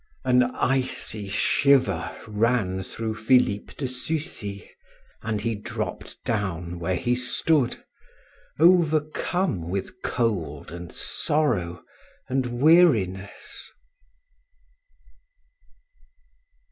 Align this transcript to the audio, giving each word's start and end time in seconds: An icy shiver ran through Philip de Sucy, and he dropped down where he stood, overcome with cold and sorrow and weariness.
An 0.25 0.41
icy 0.41 1.27
shiver 1.29 2.09
ran 2.25 2.81
through 2.81 3.13
Philip 3.13 3.77
de 3.77 3.87
Sucy, 3.87 4.67
and 5.21 5.41
he 5.41 5.53
dropped 5.53 6.23
down 6.25 6.79
where 6.79 6.95
he 6.95 7.13
stood, 7.13 7.83
overcome 8.57 9.69
with 9.69 10.01
cold 10.01 10.71
and 10.71 10.91
sorrow 10.91 11.83
and 12.27 12.47
weariness. 12.47 13.69